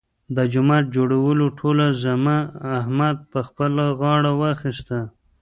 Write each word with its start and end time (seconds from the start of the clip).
د 0.35 0.37
جومات 0.53 0.85
جوړولو 0.95 1.45
ټوله 1.59 1.87
ذمه 2.03 2.37
احمد 2.79 3.17
په 3.31 3.39
خپله 3.47 3.83
غاړه 3.99 4.31
واخیستله. 4.41 5.01